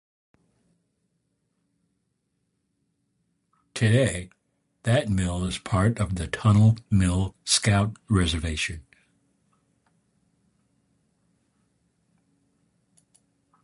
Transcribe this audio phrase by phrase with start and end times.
[3.75, 4.31] Today,
[4.81, 8.81] that mill is part of the Tunnel Mill Scout Reservation.